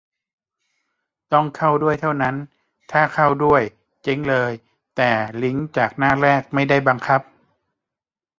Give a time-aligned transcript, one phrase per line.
[1.33, 2.35] ต้องเข้าด้วย เท่านั้น
[2.91, 3.61] ถ้าเข้าด้วย
[4.03, 4.51] เจ๊งเลย
[4.95, 5.09] แต่
[5.43, 7.21] ลิงก์จากหน้าแรกไม่ได้บังคับ